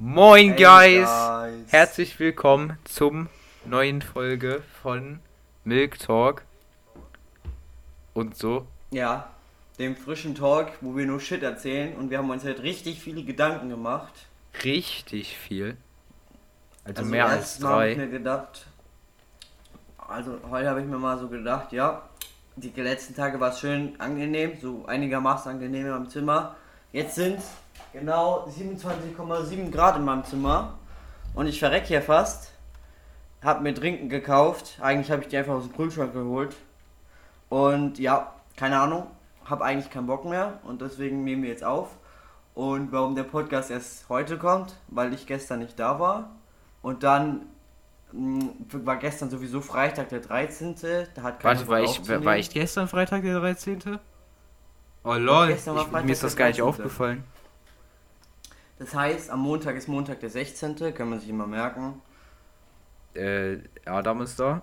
[0.00, 1.08] Moin hey guys.
[1.08, 1.72] guys!
[1.72, 3.28] Herzlich willkommen zum
[3.64, 5.18] neuen Folge von
[5.64, 6.44] Milk Talk.
[8.14, 8.68] Und so.
[8.92, 9.28] Ja,
[9.80, 13.24] dem frischen Talk, wo wir nur Shit erzählen und wir haben uns halt richtig viele
[13.24, 14.12] Gedanken gemacht.
[14.62, 15.76] Richtig viel.
[16.84, 17.90] Also, also mehr als drei.
[17.90, 18.66] Ich mir gedacht,
[19.96, 22.08] also heute habe ich mir mal so gedacht, ja,
[22.54, 26.54] die letzten Tage war es schön angenehm, so einigermaßen angenehm im Zimmer.
[26.92, 27.40] Jetzt sind
[27.92, 30.74] genau 27,7 Grad in meinem Zimmer
[31.34, 32.52] und ich verreck hier fast.
[33.42, 34.78] Hab mir Trinken gekauft.
[34.80, 36.56] Eigentlich habe ich die einfach aus dem Kühlschrank geholt.
[37.48, 39.06] Und ja, keine Ahnung,
[39.44, 41.96] habe eigentlich keinen Bock mehr und deswegen nehmen wir jetzt auf.
[42.54, 46.30] Und warum der Podcast erst heute kommt, weil ich gestern nicht da war.
[46.82, 47.42] Und dann
[48.10, 50.74] mh, hm, war gestern sowieso Freitag der 13.
[51.14, 54.00] Da hat Warte, war ich, war ich gestern Freitag der 13.?
[55.04, 57.22] Oh lol, ich, mir ist das gar nicht aufgefallen.
[58.78, 60.94] Das heißt, am Montag ist Montag der 16.
[60.94, 62.00] Kann man sich immer merken.
[63.14, 64.62] Äh, Adam ist da.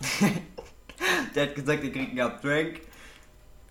[1.34, 2.80] der hat gesagt, er kriegt einen Uprank.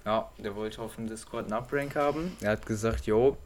[0.05, 2.35] Ja, der wollte auf dem Discord einen Uprank haben.
[2.41, 3.37] Er hat gesagt, jo,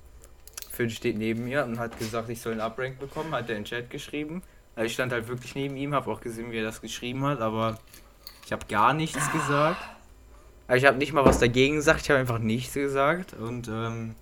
[0.72, 3.64] Finn steht neben mir und hat gesagt, ich soll einen Uprank bekommen, hat er in
[3.64, 4.42] den Chat geschrieben.
[4.76, 7.42] Also ich stand halt wirklich neben ihm, habe auch gesehen, wie er das geschrieben hat,
[7.42, 7.80] aber
[8.46, 9.82] ich habe gar nichts gesagt.
[10.68, 14.16] Also ich habe nicht mal was dagegen gesagt, ich habe einfach nichts gesagt und ähm,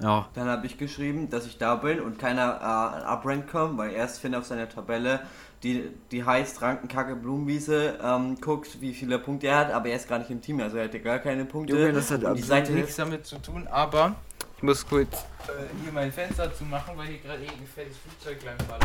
[0.00, 0.28] ja.
[0.34, 4.20] Dann habe ich geschrieben, dass ich da bin und keiner äh, Uprank kommt, weil erst
[4.20, 5.20] Finn auf seiner Tabelle,
[5.62, 10.08] die, die heißt Rankenkacke Blumenwiese, ähm, guckt, wie viele Punkte er hat, aber er ist
[10.08, 11.74] gar nicht im Team, also er hatte gar keine Punkte.
[11.74, 14.14] Junge, das hat die Seite nichts damit zu tun, aber
[14.56, 18.44] ich muss kurz äh, hier mein Fenster zu machen, weil hier gerade ein fettes Flugzeug
[18.44, 18.78] lang war.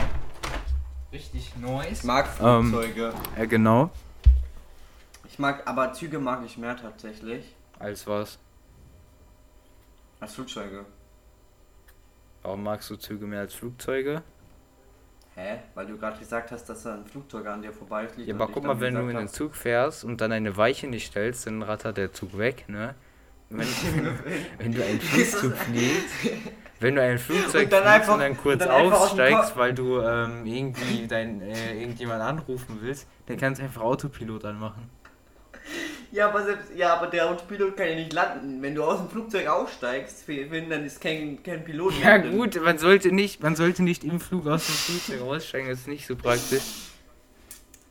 [1.11, 2.00] Richtig nice.
[2.00, 3.05] Ich mag Flugzeuge.
[3.09, 3.92] Ähm, ja, genau.
[5.27, 7.55] Ich mag, aber Züge mag ich mehr tatsächlich.
[7.80, 8.38] Als was?
[10.20, 10.86] Als Flugzeuge.
[12.44, 14.22] Warum magst du Züge mehr als Flugzeuge?
[15.36, 15.59] Hä?
[15.73, 18.27] Weil du gerade gesagt hast, dass da ein Flugzeug an dir vorbeifliegt.
[18.27, 21.08] Ja, aber guck mal, wenn du in den Zug fährst und dann eine Weiche nicht
[21.08, 22.93] stellst, dann rattert der Zug weg, ne?
[23.49, 23.67] Wenn,
[24.59, 26.15] wenn du einen Flugzeug fliegst,
[26.80, 30.02] wenn du ein Flugzeug und dann, fliegst einfach, und dann kurz dann aussteigst, weil du
[30.02, 34.89] ähm, irgendwie dein, äh, irgendjemand anrufen willst, dann kannst du einfach Autopilot anmachen.
[36.13, 38.61] Ja, aber selbst, ja, aber der Autopilot kann ja nicht landen.
[38.61, 42.37] Wenn du aus dem Flugzeug aussteigst, wenn, dann ist kein, kein Pilot Ja landen.
[42.37, 45.87] gut, man sollte nicht, man sollte nicht im Flug aus dem Flugzeug aussteigen, das ist
[45.87, 46.61] nicht so praktisch.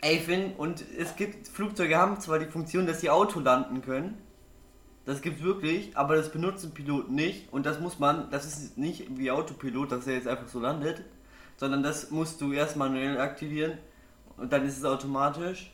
[0.03, 4.17] Ey Finn, und es gibt, Flugzeuge haben zwar die Funktion, dass sie Auto landen können.
[5.05, 7.53] Das gibt's wirklich, aber das benutzen Piloten nicht.
[7.53, 11.03] Und das muss man, das ist nicht wie Autopilot, dass er jetzt einfach so landet.
[11.57, 13.79] Sondern das musst du erst manuell aktivieren.
[14.37, 15.72] Und dann ist es automatisch.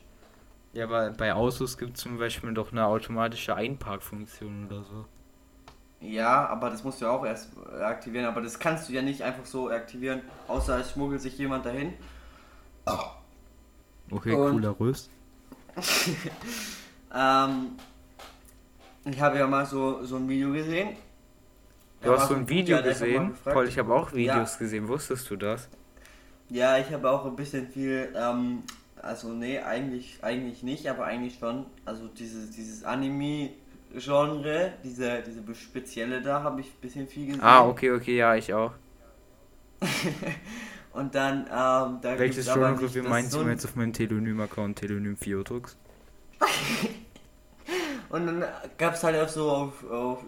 [0.73, 5.07] Ja, aber bei Autos gibt es zum Beispiel doch eine automatische Einparkfunktion oder so.
[6.01, 8.27] Ja, aber das musst du auch erst aktivieren.
[8.27, 11.95] Aber das kannst du ja nicht einfach so aktivieren, außer es schmuggelt sich jemand dahin.
[14.11, 15.11] Okay, Und cooler Rüst.
[17.15, 17.73] ähm,
[19.05, 20.97] ich habe ja mal so, so ein Video gesehen.
[22.01, 23.35] Du hast so ein Video gesehen?
[23.45, 24.59] Paul, ich habe auch Videos ja.
[24.59, 24.87] gesehen.
[24.87, 25.69] Wusstest du das?
[26.49, 28.63] Ja, ich habe auch ein bisschen viel ähm,
[29.03, 31.67] also nee, eigentlich, eigentlich nicht, aber eigentlich schon.
[31.85, 37.43] Also dieses, dieses Anime-Genre, diese, diese spezielle da, habe ich ein bisschen viel gesehen.
[37.43, 38.73] Ah, okay, okay, ja, ich auch.
[40.93, 45.77] Und dann, ähm, da Welches Genre meinst du jetzt auf meinem Telonym-Account, Telonym Fiotux?
[48.11, 48.45] Und dann
[48.79, 50.25] gab es halt auch so auf, auf,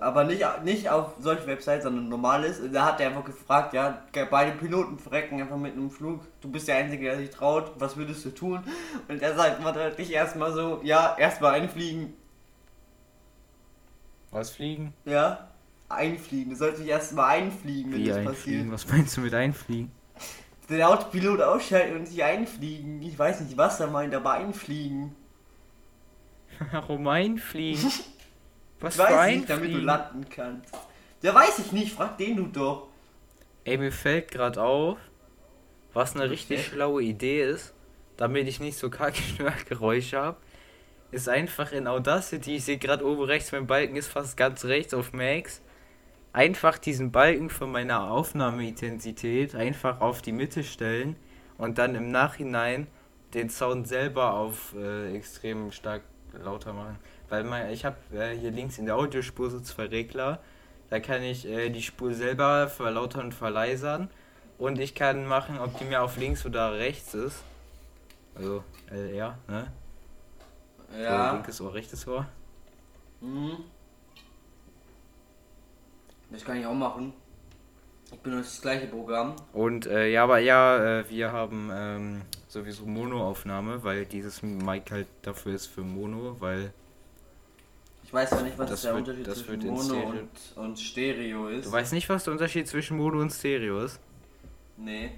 [0.00, 2.60] aber nicht, nicht auf solche Websites, sondern normales.
[2.72, 3.98] Da hat er einfach gefragt, ja,
[4.30, 6.20] beide Piloten verrecken einfach mit einem Flug.
[6.40, 7.72] Du bist der Einzige, der sich traut.
[7.78, 8.62] Was würdest du tun?
[9.08, 12.12] Und er sagt man halt dich erstmal so, ja, erstmal einfliegen.
[14.30, 14.94] Was fliegen?
[15.04, 15.48] Ja,
[15.88, 16.50] einfliegen.
[16.50, 18.70] Du sollst dich erstmal einfliegen, wenn Wie das einfliegen?
[18.70, 18.72] passiert.
[18.72, 19.90] Was meinst du mit einfliegen?
[20.70, 23.02] Den Autopilot ausschalten und sich einfliegen.
[23.02, 25.14] Ich weiß nicht, was er meint, aber einfliegen.
[26.72, 27.90] Warum einfliegen?
[28.80, 30.74] Was ich weiß nicht, damit du landen kannst.
[31.22, 32.88] Der weiß ich nicht, frag den du doch.
[33.64, 34.98] Ey, mir fällt gerade auf,
[35.94, 36.68] was eine richtig okay.
[36.70, 37.72] schlaue Idee ist,
[38.18, 39.22] damit ich nicht so kacke
[39.68, 40.36] Geräusche habe,
[41.12, 44.92] ist einfach in Audacity, ich sehe gerade oben rechts, mein Balken ist fast ganz rechts
[44.92, 45.62] auf Max,
[46.34, 51.16] einfach diesen Balken von meiner Aufnahmeintensität einfach auf die Mitte stellen
[51.56, 52.88] und dann im Nachhinein
[53.32, 56.02] den Sound selber auf äh, extrem stark
[56.42, 56.98] lauter machen.
[57.28, 60.40] Weil mein, ich habe äh, hier links in der Audiospur so zwei Regler.
[60.90, 64.08] Da kann ich äh, die Spur selber verlautern und verleisern.
[64.58, 67.42] Und ich kann machen, ob die mir auf links oder rechts ist.
[68.34, 69.72] Also LR, ne?
[71.00, 71.30] Ja.
[71.30, 72.26] So, linkes Ohr, rechtes Ohr.
[73.20, 73.56] Mhm.
[76.30, 77.12] Das kann ich auch machen.
[78.12, 79.34] Ich benutze das gleiche Programm.
[79.52, 82.22] Und äh, ja, aber ja, äh, wir haben ähm,
[82.54, 86.72] sowieso Mono-Aufnahme, weil dieses Mic halt dafür ist für Mono, weil
[88.04, 90.78] Ich weiß ja nicht, was Das der wird- Unterschied das zwischen Mono Stereo- und, und
[90.78, 91.66] Stereo ist.
[91.66, 94.00] du weißt nicht, was der Unterschied zwischen Mono und Stereo ist.
[94.76, 95.12] Nee.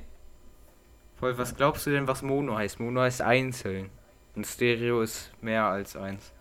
[1.19, 2.79] Voll, was glaubst du denn, was Mono heißt?
[2.81, 3.91] Mono heißt einzeln.
[4.35, 6.33] Und Stereo ist mehr als eins.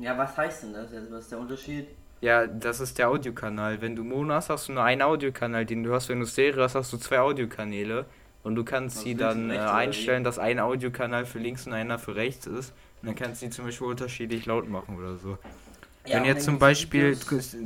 [0.00, 1.10] Ja, was heißt denn das jetzt?
[1.10, 1.86] Was ist der Unterschied?
[2.20, 3.80] Ja, das ist der Audiokanal.
[3.80, 6.08] Wenn du Mono hast, hast du nur einen Audiokanal, den du hast.
[6.08, 8.06] Wenn du Stereo hast, hast du zwei Audiokanäle.
[8.42, 11.72] Und du kannst Was sie dann äh, rechts, einstellen, dass ein Audiokanal für links und
[11.72, 12.72] einer für rechts ist.
[13.02, 15.38] Und dann kannst du die zum Beispiel unterschiedlich laut machen oder so.
[16.04, 17.14] Wenn und jetzt zum gibt's Beispiel,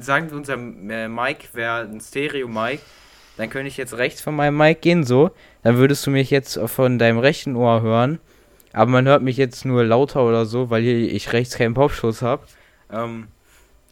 [0.00, 2.80] sagen wir unser äh, Mic wäre ein Stereo-Mic,
[3.36, 5.30] dann könnte ich jetzt rechts von meinem Mic gehen, so.
[5.62, 8.18] Dann würdest du mich jetzt von deinem rechten Ohr hören.
[8.72, 12.22] Aber man hört mich jetzt nur lauter oder so, weil hier ich rechts keinen Popschutz
[12.22, 12.42] habe.
[12.90, 13.28] Ähm,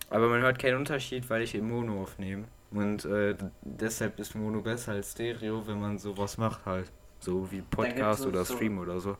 [0.09, 2.44] aber man hört keinen Unterschied, weil ich im Mono aufnehme.
[2.72, 6.90] Und äh, deshalb ist Mono besser als Stereo, wenn man sowas macht halt.
[7.19, 9.17] So wie Podcast oder so- Stream oder so.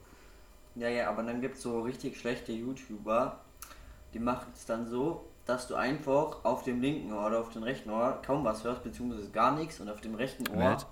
[0.77, 3.41] Ja, ja, aber dann gibt es so richtig schlechte YouTuber,
[4.15, 7.65] die machen es dann so, dass du einfach auf dem linken Ohr oder auf dem
[7.65, 10.57] rechten Ohr kaum was hörst, beziehungsweise gar nichts und auf dem rechten Ohr.
[10.71, 10.87] Nett.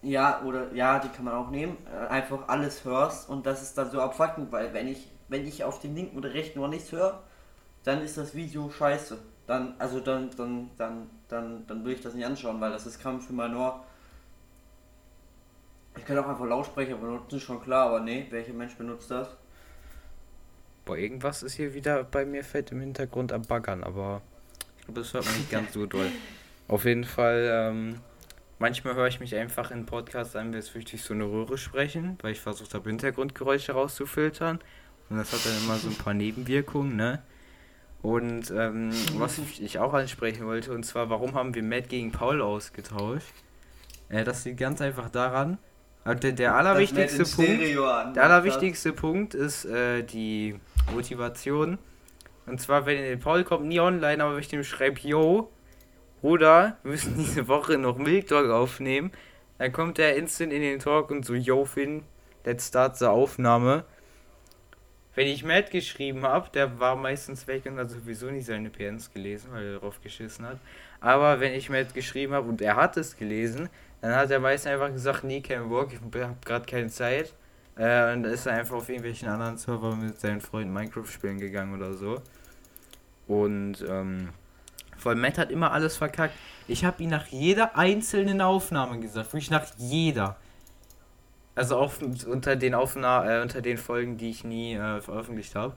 [0.00, 3.76] Ja, oder ja, die kann man auch nehmen, äh, einfach alles hörst und das ist
[3.76, 6.90] dann so abfuckend, weil wenn ich, wenn ich auf dem linken oder rechten Ohr nichts
[6.92, 7.22] höre,
[7.84, 9.18] dann ist das Video scheiße.
[9.48, 13.00] Dann, also dann, dann, dann, dann, dann will ich das nicht anschauen, weil das ist
[13.02, 13.82] Kampf für mein Ohr.
[15.96, 19.28] Ich kann auch einfach Lautsprecher benutzen, schon klar, aber nee, welcher Mensch benutzt das?
[20.84, 24.20] Boah, irgendwas ist hier wieder bei mir fett im Hintergrund am Baggern, aber
[24.78, 26.10] ich glaube, das hört man nicht ganz so doll.
[26.68, 28.00] Auf jeden Fall, ähm,
[28.58, 31.56] manchmal höre ich mich einfach in Podcasts an, als würde ich durch so eine Röhre
[31.56, 34.60] sprechen, weil ich versucht habe, Hintergrundgeräusche rauszufiltern.
[35.08, 37.22] Und das hat dann immer so ein paar Nebenwirkungen, ne?
[38.00, 42.40] Und ähm, was ich auch ansprechen wollte, und zwar, warum haben wir Matt gegen Paul
[42.40, 43.34] ausgetauscht?
[44.08, 45.58] Äh, das liegt ganz einfach daran,
[46.04, 48.16] äh, der, der allerwichtigste Punkt.
[48.16, 50.58] Der allerwichtigste Punkt ist äh, die
[50.92, 51.78] Motivation.
[52.46, 55.50] Und zwar, wenn der Paul kommt nie online, aber wenn ich dem schreibe, yo,
[56.20, 59.12] Bruder, wir müssen diese Woche noch Milk Dog aufnehmen,
[59.58, 62.04] dann kommt er instant in den Talk und so, yo, Finn,
[62.44, 63.84] let's start the Aufnahme.
[65.18, 69.12] Wenn ich Matt geschrieben habe, der war meistens weg und hat sowieso nicht seine PNs
[69.12, 70.58] gelesen, weil er darauf geschissen hat.
[71.00, 73.68] Aber wenn ich Matt geschrieben habe und er hat es gelesen,
[74.00, 77.34] dann hat er meistens einfach gesagt, nee, kein Bock, ich habe gerade keine Zeit.
[77.76, 81.94] Äh, und ist einfach auf irgendwelchen anderen Server mit seinen Freunden Minecraft spielen gegangen oder
[81.94, 82.22] so.
[83.26, 84.28] Und ähm,
[84.98, 86.34] vor allem Matt hat immer alles verkackt.
[86.68, 90.36] Ich habe ihn nach jeder einzelnen Aufnahme gesagt, wirklich nach jeder.
[91.58, 91.92] Also auch
[92.26, 95.74] unter den Aufna äh, unter den Folgen, die ich nie äh, veröffentlicht habe,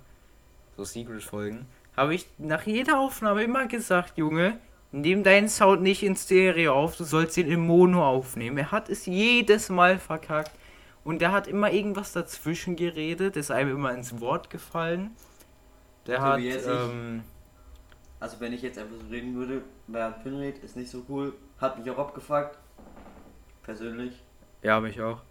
[0.78, 1.66] so Secret-Folgen,
[1.98, 4.60] habe ich nach jeder Aufnahme immer gesagt, Junge,
[4.92, 8.58] nimm deinen Sound nicht in Stereo auf, du sollst ihn im Mono aufnehmen.
[8.58, 10.52] Er hat es jedes Mal verkackt.
[11.04, 15.18] Und der hat immer irgendwas dazwischen geredet, ist einem immer ins Wort gefallen.
[16.06, 16.68] Der So hat, ich.
[16.68, 17.24] ähm,
[18.20, 21.34] Also wenn ich jetzt einfach so reden würde, während Finn redet, ist nicht so cool.
[21.60, 22.58] Hat mich auch abgefuckt.
[23.64, 24.24] Persönlich.
[24.62, 25.22] ja, mich auch.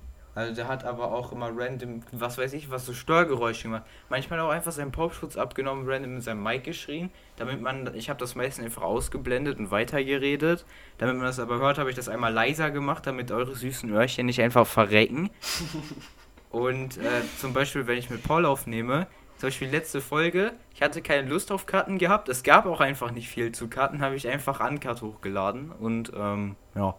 [0.40, 3.82] Also der hat aber auch immer random, was weiß ich, was so Störgeräusche gemacht.
[4.08, 8.18] Manchmal auch einfach seinen Popschutz abgenommen, random in seinem Mic geschrien, damit man, ich habe
[8.18, 10.64] das meistens einfach ausgeblendet und weitergeredet.
[10.96, 14.24] Damit man das aber hört, habe ich das einmal leiser gemacht, damit eure süßen Öhrchen
[14.24, 15.28] nicht einfach verrecken.
[16.50, 19.06] Und äh, zum Beispiel, wenn ich mit Paul aufnehme,
[19.36, 23.12] zum Beispiel letzte Folge, ich hatte keine Lust auf Karten gehabt, es gab auch einfach
[23.12, 26.96] nicht viel zu Karten, habe ich einfach Uncut hochgeladen und ähm, ja.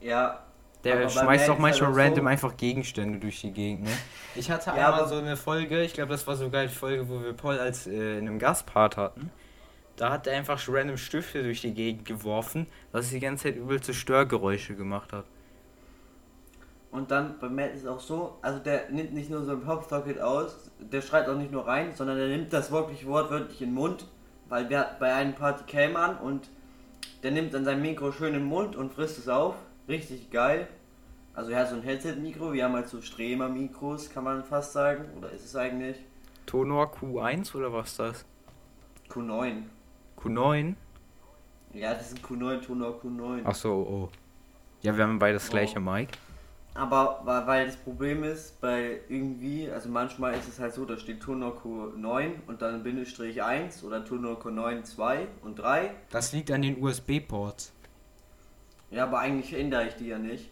[0.00, 0.43] Ja.
[0.84, 3.90] Der schmeißt Matt auch manchmal halt random so- einfach Gegenstände durch die Gegend, ne?
[4.34, 7.08] Ich hatte Ja, einmal aber- so eine Folge, ich glaube, das war sogar die Folge,
[7.08, 9.30] wo wir Paul als äh, in einem Gastpart hatten.
[9.96, 13.94] Da hat er einfach random Stifte durch die Gegend geworfen, was die ganze Zeit übelste
[13.94, 15.24] Störgeräusche gemacht hat.
[16.90, 19.62] Und dann bei Matt ist es auch so, also der nimmt nicht nur so ein
[19.62, 23.68] Pop-Socket aus, der schreit auch nicht nur rein, sondern der nimmt das wirklich wortwörtlich in
[23.70, 24.06] den Mund,
[24.48, 26.48] weil der bei einem Party käme an und
[27.24, 29.54] der nimmt dann sein Mikro schön im Mund und frisst es auf.
[29.88, 30.68] Richtig geil.
[31.34, 35.04] Also er hat so ein Headset-Mikro, wir haben halt so Stremer-Mikros, kann man fast sagen.
[35.18, 35.96] Oder ist es eigentlich?
[36.46, 38.24] Tonor Q1 oder was ist das?
[39.10, 39.62] Q9.
[40.18, 40.74] Q9?
[41.72, 43.44] Ja, das ist ein Q9, Tonor Q9.
[43.44, 44.10] Achso, oh.
[44.82, 45.52] Ja, wir haben beide das Oh.
[45.52, 46.10] gleiche Mic.
[46.76, 50.96] Aber weil, weil das Problem ist, bei irgendwie, also manchmal ist es halt so, da
[50.96, 55.90] steht Tonor Q9 und dann Bindestrich 1 oder Tonor Q9 2 und 3.
[56.10, 57.72] Das liegt an den USB-Ports.
[58.94, 60.50] Ja, aber eigentlich ändere ich die ja nicht.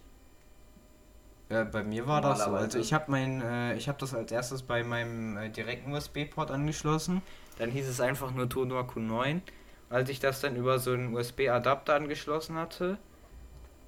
[1.49, 2.50] Äh, bei mir war das so.
[2.50, 6.50] Also ich habe mein, äh, ich habe das als erstes bei meinem äh, direkten USB-Port
[6.50, 7.22] angeschlossen.
[7.58, 9.42] Dann hieß es einfach nur Tonor Q9.
[9.90, 12.99] als ich das dann über so einen USB-Adapter angeschlossen hatte,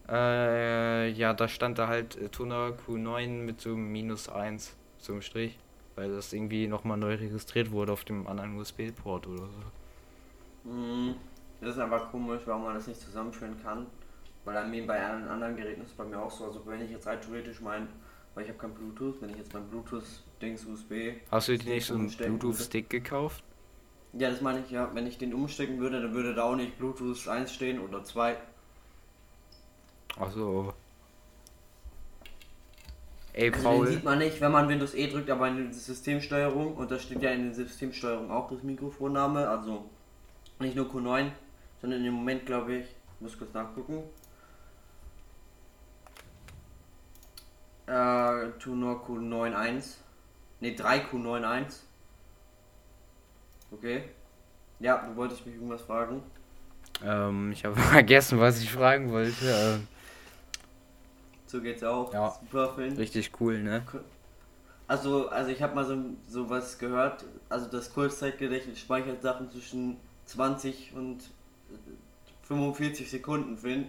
[0.09, 5.13] äh, ja, da stand da halt äh, Tuner Q9 mit so einem minus 1, so
[5.15, 5.59] einem Strich,
[5.97, 10.71] weil das irgendwie nochmal neu registriert wurde auf dem anderen USB-Port oder so.
[10.71, 11.17] Mhm.
[11.61, 13.87] Das ist einfach komisch, warum man das nicht zusammenführen kann.
[14.45, 16.45] Weil an mir bei allen anderen Geräten ist es bei mir auch so.
[16.47, 17.89] Also wenn ich jetzt rein theoretisch mein,
[18.35, 21.13] weil ich habe kein Bluetooth, wenn ich jetzt mein Bluetooth-Dings USB.
[21.31, 23.43] Hast du dir nicht so einen Bluetooth-Stick gekauft?
[24.13, 24.91] Ja, das meine ich ja.
[24.95, 28.37] Wenn ich den umstecken würde, dann würde da auch nicht Bluetooth 1 stehen oder 2.
[30.17, 30.73] Achso.
[33.33, 33.87] Ey, Also den Paul.
[33.89, 37.21] sieht man nicht, wenn man Windows E drückt, aber in der Systemsteuerung und da steht
[37.23, 39.91] ja in der Systemsteuerung auch das Mikrofonname, also
[40.61, 41.33] nicht nur Q9,
[41.81, 44.05] sondern im Moment glaube ich, ich muss kurz nachgucken.
[47.87, 49.83] Äh, Tunor Q91.
[50.61, 51.67] Ne, 3Q91.
[53.71, 54.05] Okay.
[54.81, 56.23] Ja, du wolltest mich irgendwas fragen.
[57.05, 59.47] Ähm, ich habe vergessen, was ich fragen wollte.
[59.47, 59.87] Ähm,
[61.47, 62.13] So geht's auch.
[62.13, 62.37] Ja.
[62.41, 62.97] Super Film.
[62.97, 63.83] richtig cool, ne?
[64.87, 65.97] Also, also ich habe mal so,
[66.29, 67.25] so was gehört.
[67.49, 71.21] Also das Kurzzeitgedächtnis speichert Sachen zwischen 20 und
[71.71, 73.89] äh, 45 Sekunden, Finn.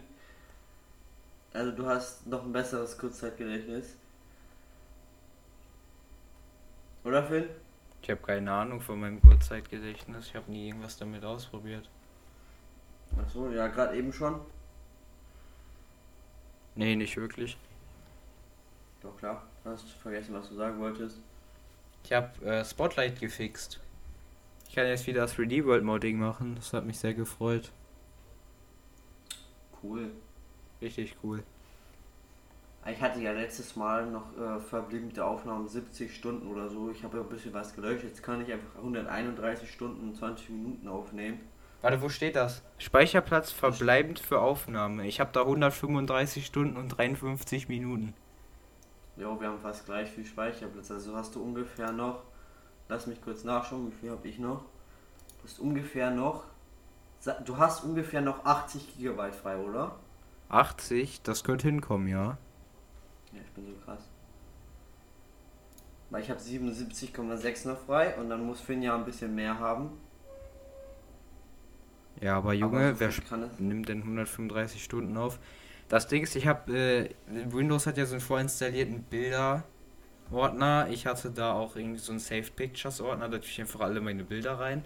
[1.56, 3.96] Also du hast noch ein besseres Kurzzeitgedächtnis.
[7.06, 7.46] Oder Finn?
[8.02, 10.28] Ich habe keine Ahnung von meinem Kurzzeitgedächtnis.
[10.28, 11.90] Ich habe nie irgendwas damit ausprobiert.
[13.18, 14.42] Achso, ja, gerade eben schon.
[16.76, 17.58] Nee, nicht wirklich.
[19.02, 19.44] Doch klar.
[19.64, 21.22] Du hast vergessen, was du sagen wolltest.
[22.04, 23.80] Ich habe äh, Spotlight gefixt.
[24.68, 26.56] Ich kann jetzt wieder das 3D World Modding machen.
[26.56, 27.72] Das hat mich sehr gefreut.
[29.82, 30.12] Cool.
[30.86, 31.44] Richtig cool.
[32.86, 36.92] Ich hatte ja letztes Mal noch äh, verblieben mit der Aufnahme 70 Stunden oder so.
[36.92, 38.04] Ich habe ja ein bisschen was gelöscht.
[38.04, 41.39] Jetzt kann ich einfach 131 Stunden und 20 Minuten aufnehmen.
[41.82, 42.62] Warte, wo steht das?
[42.77, 45.08] Speicherplatz verbleibend für Aufnahme.
[45.08, 48.13] Ich habe da 135 Stunden und 53 Minuten.
[49.18, 50.92] Jo, wir haben fast gleich viel Speicherplatz.
[50.92, 52.22] Also hast du ungefähr noch.
[52.89, 54.60] Lass mich kurz nachschauen, wie viel habe ich noch?
[55.42, 56.44] Du hast ungefähr noch.
[57.44, 59.96] Du hast ungefähr noch 80 GB frei, oder?
[60.50, 62.38] 80, das könnte hinkommen, ja.
[63.34, 64.10] Ja, ich bin so krass.
[66.10, 69.92] Weil ich habe 77,6 noch frei und dann muss Finn ja ein bisschen mehr haben.
[72.22, 73.12] Ja, aber Aber Junge, so wer
[73.60, 75.40] nimmt denn 135 Stunden auf?
[75.90, 77.10] Das Ding ist, ich habe, äh,
[77.52, 80.88] Windows hat ja so einen vorinstallierten Bilder-Ordner.
[80.90, 84.24] Ich hatte da auch irgendwie so einen Saved Pictures-Ordner, da tue ich einfach alle meine
[84.24, 84.86] Bilder rein.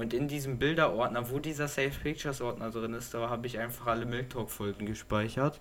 [0.00, 4.06] Und in diesem Bilder-Ordner, wo dieser Saved Pictures-Ordner drin ist, da habe ich einfach alle
[4.06, 5.60] Milk Talk-Folgen gespeichert.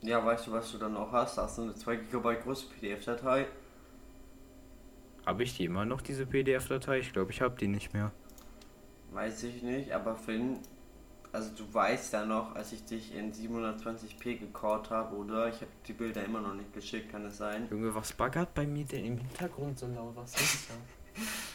[0.00, 1.38] Ja, weißt du, was du dann auch hast?
[1.38, 3.46] Da hast du eine 2 GB große PDF-Datei.
[5.24, 6.98] Habe ich die immer noch, diese PDF-Datei?
[6.98, 8.10] Ich glaube, ich habe die nicht mehr.
[9.12, 10.58] Weiß ich nicht, aber Finn,
[11.30, 15.46] also du weißt ja noch, als ich dich in 720p gecallt habe, oder?
[15.46, 17.68] Ich habe die Bilder immer noch nicht geschickt, kann es sein?
[17.70, 20.16] Junge, was baggert bei mir denn im Hintergrund so laut?
[20.16, 20.74] Was ist da?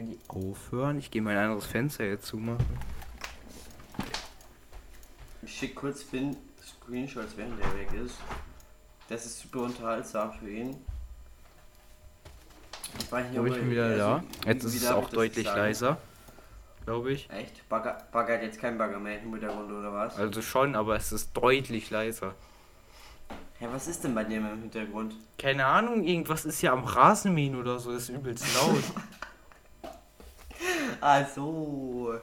[0.00, 0.98] Können die aufhören?
[0.98, 2.64] Ich gehe mein anderes Fenster jetzt zumachen.
[5.42, 8.14] Ich schicke kurz Finn Screenshots, während der weg ist.
[9.10, 10.76] Das ist super unterhaltsam für ihn.
[12.98, 14.24] Ich weiß nicht, ob ich bin wieder also, da.
[14.46, 15.98] Jetzt ist es auch das deutlich leiser.
[16.86, 17.28] Glaube ich.
[17.28, 17.68] Echt?
[17.68, 20.16] Bagger, baggert jetzt kein Bagger mehr im Hintergrund oder was?
[20.16, 22.34] Also schon, aber es ist deutlich leiser.
[23.58, 25.14] Hä, was ist denn bei dir im Hintergrund?
[25.36, 28.82] Keine Ahnung, irgendwas ist ja am Rasenmähen oder so, ist übelst laut.
[31.00, 32.20] Ah, so.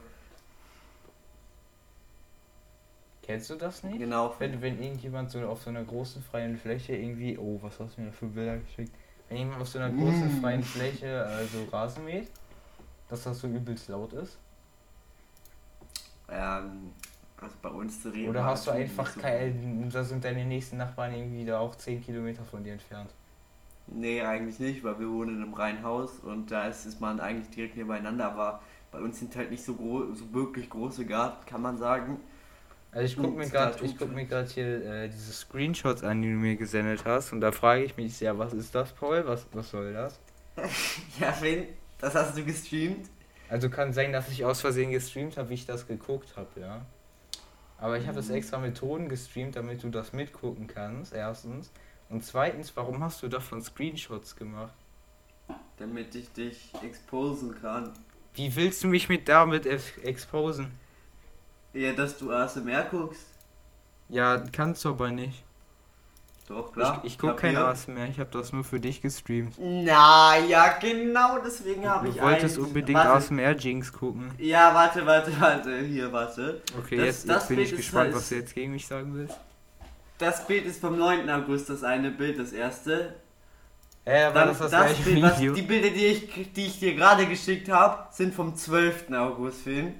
[3.23, 3.97] Kennst du das nicht?
[3.99, 4.33] Genau.
[4.39, 7.37] Wenn, wenn irgendjemand so auf so einer großen freien Fläche irgendwie.
[7.37, 8.93] Oh, was hast du mir da für Bilder geschickt?
[9.27, 10.41] Wenn jemand auf so einer großen Mm.
[10.41, 12.29] freien Fläche also Rasen mäht,
[13.09, 14.37] dass das so übelst laut ist?
[16.29, 16.93] Ähm,
[17.41, 18.29] also bei uns zu reden.
[18.29, 19.89] Oder hast du einfach so kein.
[19.91, 23.09] Da sind deine nächsten Nachbarn irgendwie da auch 10 Kilometer von dir entfernt?
[23.87, 27.49] Nee, eigentlich nicht, weil wir wohnen in einem Reihenhaus und da ist, ist man eigentlich
[27.55, 31.61] direkt nebeneinander, aber bei uns sind halt nicht so, gro so wirklich große Garten, kann
[31.61, 32.19] man sagen.
[32.91, 34.11] Also ich guck Hm, mir gerade, guck
[34.51, 38.19] hier äh, diese Screenshots an, die du mir gesendet hast und da frage ich mich
[38.19, 39.25] ja, was ist das, Paul?
[39.25, 40.19] Was, was soll das?
[41.19, 41.67] Ja, Finn,
[41.99, 43.09] das hast du gestreamt?
[43.47, 46.85] Also kann sein, dass ich aus Versehen gestreamt habe, wie ich das geguckt habe, ja.
[47.77, 48.31] Aber ich habe das Mhm.
[48.31, 51.71] extra mit Ton gestreamt, damit du das mitgucken kannst, erstens.
[52.09, 54.73] Und zweitens, warum hast du davon Screenshots gemacht?
[55.77, 57.91] Damit ich dich exposen kann.
[58.33, 60.71] Wie willst du mich mit damit ex- exposen?
[61.73, 63.25] Ja, dass du ASMR guckst.
[64.09, 65.43] Ja, kannst du aber nicht.
[66.47, 67.01] Doch, klar.
[67.03, 69.55] Ich, ich guck kein ASMR, ich habe das nur für dich gestreamt.
[69.59, 72.97] Na, ja, genau deswegen habe ich Du wolltest unbedingt.
[72.99, 74.31] ASMR-Jinx gucken.
[74.37, 75.79] Ja, warte, warte, warte.
[75.81, 76.61] Hier, warte.
[76.79, 79.37] Okay, Das- jetzt, das jetzt bin ich gespannt, was du jetzt gegen mich sagen willst.
[80.17, 81.29] Das Bild ist vom 9.
[81.29, 83.15] August, das eine Bild, das erste.
[84.05, 86.79] Äh, aber Dann das ist das, das Bild, was, die Bilder, die ich, die ich
[86.79, 89.11] dir gerade geschickt habe, sind vom 12.
[89.11, 89.93] August, Finn.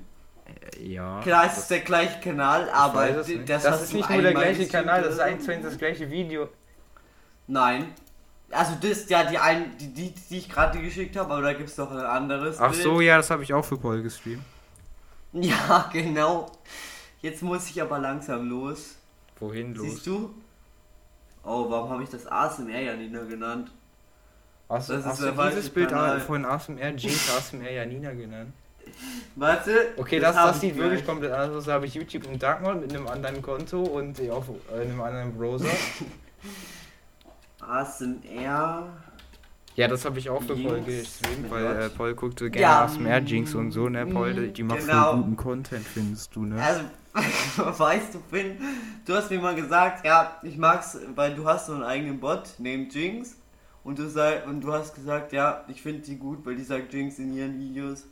[0.46, 1.20] Äh, ja.
[1.22, 5.04] Klar, es ist der gleiche Kanal, aber das, das ist nicht nur der gleiche Kanal,
[5.04, 6.50] das ist eins zu eins das gleiche Video.
[7.48, 7.94] Nein.
[8.50, 11.54] Also das ist ja die ein, die, die, die ich gerade geschickt habe, aber da
[11.54, 12.84] gibt es noch ein anderes Ach Bild.
[12.84, 14.44] so, ja, das habe ich auch für Paul gestreamt.
[15.34, 16.50] Ja, genau.
[17.22, 18.96] Jetzt muss ich aber langsam los.
[19.40, 19.88] Wohin los?
[19.88, 20.34] Siehst du?
[21.44, 23.72] Oh, warum habe ich das ASMR ja nicht nur genannt?
[24.70, 26.20] Hast, Das ist hast der du dieses Bild Kanal.
[26.20, 28.52] von ASMR Jinx ASMR Janina genannt?
[29.36, 29.94] Warte.
[29.98, 31.66] Okay, das, das ich sieht wirklich komplett anders aus.
[31.66, 34.82] Da habe ich YouTube im Dark Mode mit einem anderen Konto und äh, auf äh,
[34.82, 35.70] einem anderen Browser.
[37.62, 38.90] ASMR.
[39.78, 40.56] Ja, das habe ich auch für.
[40.56, 44.34] Paul gestreamt, weil äh, Paul guckte gerne Ja, ASMR Jinx und so, ne, Paul?
[44.34, 45.18] Die, die macht genau.
[45.18, 46.60] guten Content, findest du, ne?
[46.60, 46.82] Also,
[47.80, 48.58] weißt du, Finn,
[49.06, 52.56] du hast mir mal gesagt, ja, ich mag's, weil du hast so einen eigenen Bot,
[52.58, 53.38] named Jinx.
[53.84, 56.92] Und du, sei, und du hast gesagt, ja, ich finde die gut, weil die sagt
[56.92, 58.08] Jinx in ihren Videos.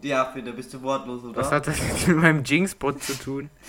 [0.00, 1.36] Ja, Finn, da bist du wortlos, oder?
[1.36, 3.50] Was hat das mit meinem Jinx-Bot zu tun?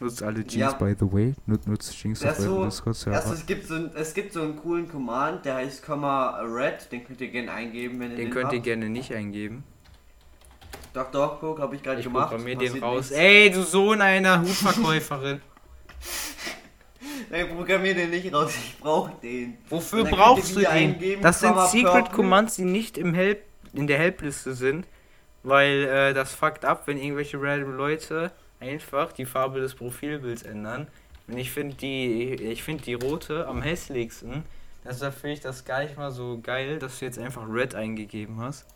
[0.00, 0.72] Nutzt alle Jinx, Ja.
[0.72, 1.34] by the way.
[1.46, 3.16] Nut, nutzt Jinx Ja, auf so- eurem Discord-Server.
[3.18, 6.90] Also es gibt, so ein, es gibt so einen coolen Command, der heißt Komma Red,
[6.90, 8.64] den könnt ihr gerne eingeben, wenn ihr Den den könnt ihr habt.
[8.64, 9.62] gerne nicht eingeben.
[10.94, 12.30] Doch, doch, guck, habe ich gerade Ich gemacht.
[12.30, 13.10] programmiere den Passiert raus.
[13.10, 13.12] nichts.
[13.12, 15.40] Ey, du Sohn einer Hutverkäuferin.
[17.30, 19.56] Ey, programmier den nicht raus, ich brauche den.
[19.68, 20.94] Wofür brauchst du ihr den?
[20.94, 22.10] eingeben, Das sind Secret.
[22.12, 23.42] Commands, die nicht im Help,
[23.72, 24.86] in der Helpliste sind.
[25.42, 30.86] Weil äh, das fuckt ab, wenn irgendwelche random Leute einfach die Farbe des Profilbilds ändern.
[31.26, 34.44] Und ich finde die, ich finde die rote am hässlichsten.
[34.84, 38.40] Deshalb finde ich das gar nicht mal so geil, dass du jetzt einfach Red eingegeben
[38.40, 38.66] hast.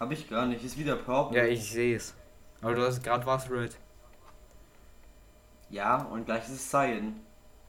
[0.00, 1.38] Hab ich gar nicht, ist wieder Purple.
[1.38, 2.14] Ja, ich sehe es.
[2.60, 3.76] Aber du hast gerade was Red.
[5.70, 7.14] Ja, und gleich ist es Cyan.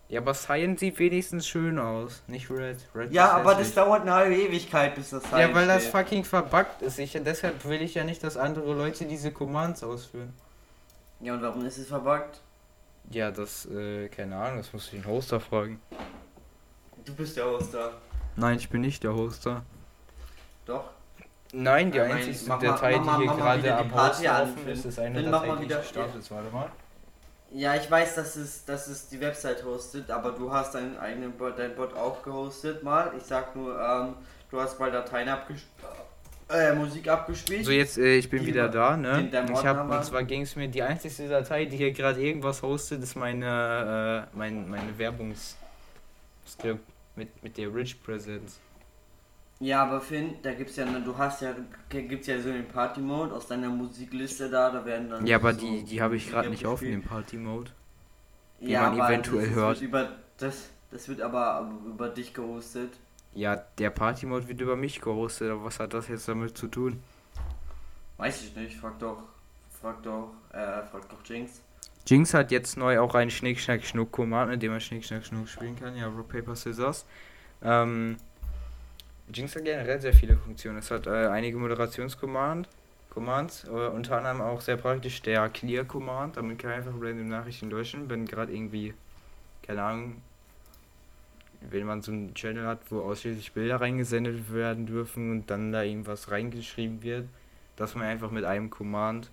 [0.10, 2.78] Ja, aber Cyan sieht wenigstens schön aus, nicht Red.
[2.93, 5.91] Red Ja, aber das dauert eine halbe Ewigkeit, bis das Cyan Ja, weil das steht.
[5.93, 7.00] fucking verbuggt ist.
[7.00, 10.34] Ich, deshalb will ich ja nicht, dass andere Leute diese Commands ausführen.
[11.24, 12.42] Ja, und warum ist es verbuggt?
[13.10, 15.82] Ja, das, äh, keine Ahnung, das musst du den Hoster fragen.
[17.06, 17.92] Du bist der Hoster.
[18.36, 19.64] Nein, ich bin nicht der Hoster.
[20.66, 20.86] Doch.
[21.54, 23.90] Nein, die einzige mach mal- Datei, mach mal- die hier mach mal gerade die am
[23.90, 26.32] Party Hoster offen ist, ist eine mach Datei, mal die wieder- gestartet ist.
[26.32, 26.70] Warte mal.
[27.52, 31.34] Ja, ich weiß, dass es, dass es die Website hostet, aber du hast deinen eigenen
[31.34, 33.12] Bot, dein Bot auch gehostet mal.
[33.18, 34.16] Ich sag nur, ähm,
[34.50, 35.72] du hast mal Dateien abgespielt,
[36.50, 37.66] äh, Musik abgespielt.
[37.66, 39.30] So, jetzt, äh, ich bin Die wieder da, ne?
[39.52, 43.04] Ich hab, und zwar ging es mir, die einzige Datei, die hier gerade irgendwas hostet,
[43.04, 46.84] ist meine, äh, mein, meine Werbungsskript
[47.16, 48.60] mit, mit der Rich Presence.
[49.60, 51.56] Ja, aber Finn, da gibt's ja, du hast ja,
[51.90, 55.26] gibt's ja so den Party-Mode aus deiner Musikliste da, da werden dann.
[55.26, 57.72] Ja, aber so die, die habe ich gerade nicht auf in dem Party-Mode.
[58.60, 59.82] die ja, man aber eventuell das, hört.
[59.82, 62.92] Über, das, das wird aber über dich gehostet.
[63.36, 67.02] Ja, der Party-Mode wird über mich gehostet, aber was hat das jetzt damit zu tun?
[68.17, 69.24] Weiß ich nicht, frag doch,
[69.82, 71.62] frag doch, äh, frag doch Jinx.
[72.06, 75.26] Jinx hat jetzt neu auch einen Schnick, Schnack, Schnuck Command, mit dem man Schnick, Schnack,
[75.26, 75.96] Schnuck spielen kann.
[75.96, 77.06] Ja, Rock, Paper, Scissors.
[77.63, 78.17] Ähm,
[79.34, 80.80] Jinx hat generell sehr viele Funktionen.
[80.80, 82.67] Es hat äh, einige Moderationscommand,
[83.10, 86.36] Commands, äh, unter anderem auch sehr praktisch der Clear Command.
[86.36, 88.93] Damit kann man einfach random Nachrichten löschen, wenn gerade irgendwie,
[89.65, 90.22] keine Ahnung,
[91.69, 95.84] wenn man so einen Channel hat, wo ausschließlich Bilder reingesendet werden dürfen und dann da
[95.84, 97.28] irgendwas reingeschrieben wird,
[97.76, 99.32] dass man einfach mit einem Command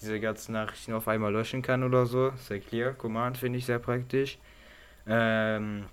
[0.00, 2.32] diese ganzen Nachrichten auf einmal löschen kann oder so.
[2.36, 2.92] Sehr clear.
[2.92, 4.38] Command finde ich sehr praktisch.
[5.06, 5.84] Ähm,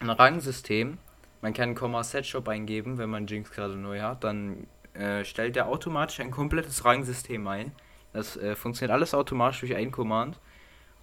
[0.00, 0.98] ein Rangsystem.
[1.42, 4.24] Man kann Komma Set Shop eingeben, wenn man Jinx gerade neu hat.
[4.24, 7.72] Dann äh, stellt er automatisch ein komplettes Rangsystem ein.
[8.12, 10.38] Das äh, funktioniert alles automatisch durch ein Command.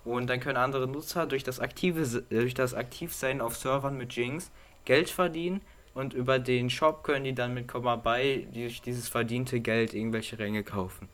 [0.03, 4.13] Und dann können andere Nutzer durch das aktive äh, durch das Aktivsein auf Servern mit
[4.13, 4.51] Jinx
[4.85, 5.61] Geld verdienen
[5.93, 10.39] und über den Shop können die dann mit Komma bei durch dieses verdiente Geld irgendwelche
[10.39, 11.09] Ränge kaufen.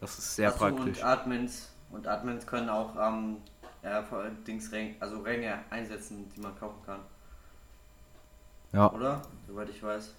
[0.00, 0.98] Das ist sehr Ach so, praktisch.
[0.98, 3.36] Und Admins, und Admins können auch ähm,
[3.82, 4.04] ja,
[4.46, 7.00] Dings Ränge, also Ränge einsetzen, die man kaufen kann.
[8.72, 8.90] Ja.
[8.92, 9.22] Oder?
[9.46, 10.14] Soweit ich weiß.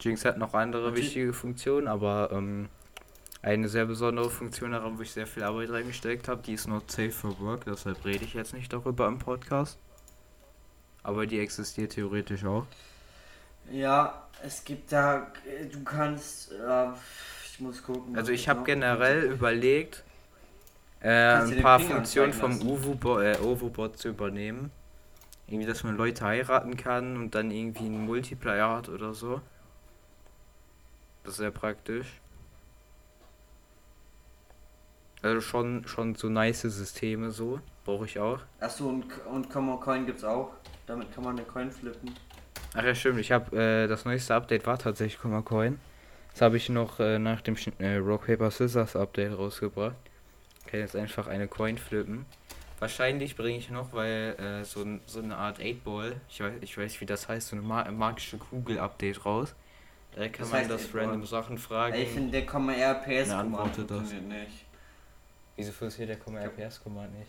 [0.00, 1.06] Jinx hat noch andere Natürlich.
[1.06, 2.68] wichtige Funktionen, aber ähm,
[3.42, 6.90] eine sehr besondere Funktion daran, wo ich sehr viel Arbeit reingesteckt habe, die ist not
[6.90, 9.78] safe for work, deshalb rede ich jetzt nicht darüber im Podcast.
[11.02, 12.66] Aber die existiert theoretisch auch.
[13.70, 15.28] Ja, es gibt da,
[15.70, 16.88] du kannst, äh,
[17.44, 18.16] ich muss gucken.
[18.16, 20.04] Also ich habe generell überlegt,
[21.00, 24.70] äh, ein paar Funktionen vom Ovo-Bot äh, zu übernehmen.
[25.46, 29.40] Irgendwie, dass man Leute heiraten kann und dann irgendwie einen Multiplayer hat oder so.
[31.22, 32.06] Das ist sehr praktisch.
[35.28, 37.60] Also schon, schon so nice Systeme so.
[37.84, 38.40] Brauche ich auch.
[38.60, 40.50] Achso, und, und Common Coin gibt's auch.
[40.86, 42.14] Damit kann man eine Coin flippen.
[42.74, 43.20] Ach ja, stimmt.
[43.20, 45.78] Ich habe äh, das neueste Update war tatsächlich Kummer Coin.
[46.32, 49.96] Das habe ich noch äh, nach dem äh, Rock Paper Scissors Update rausgebracht.
[50.66, 52.26] Kann jetzt einfach eine Coin flippen.
[52.78, 57.00] Wahrscheinlich bringe ich noch, weil äh, so, so eine Art 8-Ball, ich weiß, ich weiß
[57.00, 59.54] wie das heißt, so eine ma magische Kugel-Update raus.
[60.14, 61.02] Da kann Was man das 8-Ball?
[61.02, 61.96] random Sachen fragen.
[61.96, 64.12] Ich finde, der Common RPS Na, Command antworte das.
[64.12, 64.64] nicht.
[65.58, 67.28] Wieso funktioniert der Komma RPS Command nicht?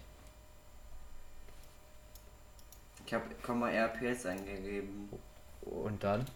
[3.04, 5.10] Ich habe Common RPS eingegeben.
[5.62, 6.28] Und dann?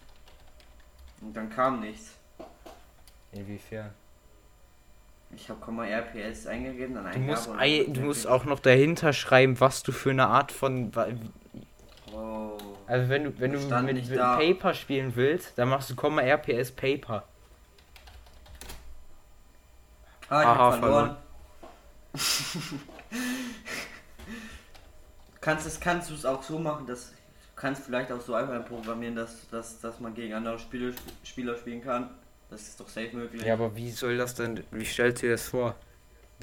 [1.20, 2.14] Und dann kam nichts.
[3.30, 3.90] Inwiefern?
[5.36, 9.12] Ich habe Common RPS eingegeben, dann Du musst, und ei- du musst auch noch dahinter
[9.12, 10.90] schreiben, was du für eine Art von.
[12.12, 12.58] Oh.
[12.88, 14.18] Also wenn du wenn du mit, mit.
[14.18, 17.22] Paper spielen willst, dann machst du Komma RPS Paper.
[20.28, 21.16] Ah, ich Aha, hab verloren.
[25.40, 27.14] kannst es kannst du es auch so machen, dass du
[27.56, 31.82] kannst vielleicht auch so einfach programmieren, dass, dass, dass man gegen andere Spieler, Spieler spielen
[31.82, 32.10] kann.
[32.50, 33.42] Das ist doch safe möglich.
[33.42, 35.74] Ja, aber wie soll das denn, wie stellst du dir das vor?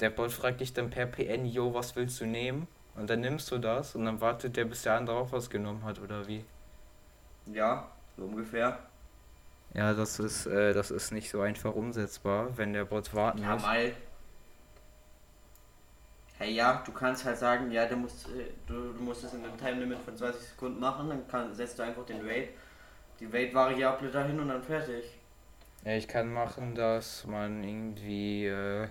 [0.00, 2.66] Der Bot fragt dich dann per PN, yo, was willst du nehmen?
[2.94, 5.84] Und dann nimmst du das und dann wartet der, bis der andere auch was genommen
[5.84, 6.44] hat, oder wie?
[7.46, 8.78] Ja, so ungefähr.
[9.74, 13.54] Ja, das ist, äh, das ist nicht so einfach umsetzbar, wenn der Bot warten Ja,
[13.54, 13.62] muss.
[13.62, 13.92] mal.
[16.42, 19.44] Hey, ja, du kannst halt sagen, ja, du musst, äh, du, du musst es in
[19.44, 22.48] einem Time Limit von 20 Sekunden machen, dann kann, setzt du einfach den Wait,
[23.20, 25.04] die Wait-Variable dahin und dann fertig.
[25.84, 28.88] Ja, ich kann machen, dass man irgendwie, äh,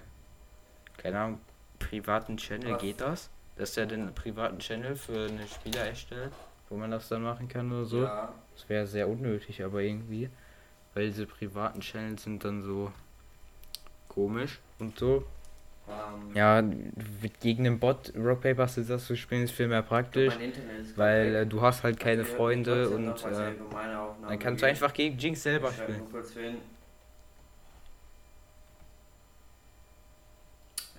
[0.95, 1.41] keine Ahnung,
[1.77, 2.81] privaten Channel, Was?
[2.81, 3.29] geht das?
[3.57, 6.31] Dass der den privaten Channel für eine Spieler erstellt,
[6.69, 8.03] wo man das dann machen kann oder so.
[8.03, 10.29] Ja, Das wäre sehr unnötig, aber irgendwie.
[10.93, 12.93] Weil diese privaten Channels sind dann so
[14.07, 15.25] komisch und so.
[15.89, 16.63] Ähm, Ja,
[17.41, 20.33] gegen den Bot Rock Paper Scissors zu spielen ist viel mehr praktisch,
[20.95, 23.53] weil äh, du hast halt keine Freunde und äh,
[24.27, 26.03] dann kannst du einfach gegen Jinx selber spielen.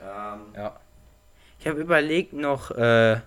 [0.00, 0.80] Ähm, Ja.
[1.62, 3.20] Ich habe überlegt noch, äh, äh,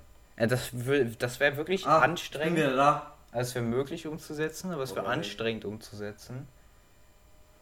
[0.48, 0.72] das,
[1.20, 2.58] das wäre wirklich ah, anstrengend.
[2.58, 3.14] wieder da.
[3.32, 6.48] Also möglich umzusetzen, aber es wäre anstrengend umzusetzen.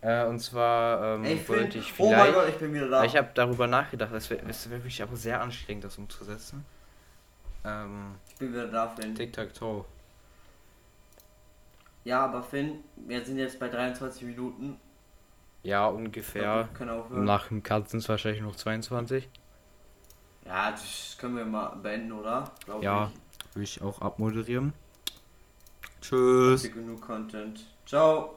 [0.04, 2.34] Äh, und zwar ähm, ich wollte ich oh mein vielleicht.
[2.34, 3.04] Gott, ich bin wieder da.
[3.06, 6.66] Ich habe darüber nachgedacht, es wäre wär wirklich aber sehr anstrengend, das umzusetzen.
[7.64, 9.16] Ähm, Ich bin wieder da, Finn.
[9.16, 9.86] Tic-Tac-Toe.
[12.04, 14.78] Ja, aber Finn, wir sind jetzt bei 23 Minuten.
[15.64, 16.68] Ja, ungefähr.
[16.78, 17.10] glaub.
[17.12, 19.30] Nach dem Cut sind es wahrscheinlich noch 22.
[20.46, 22.52] Ja, das können wir mal beenden, oder?
[22.66, 23.10] Glaub Ja.
[23.14, 23.56] ich.
[23.56, 24.74] Will ich auch abmoderieren.
[26.02, 26.64] Tschüss.
[26.74, 27.66] Genug Content.
[27.86, 28.36] Ciao.